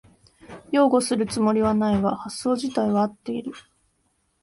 [0.71, 3.51] 擁護するつもりはないが発想じたいは合ってる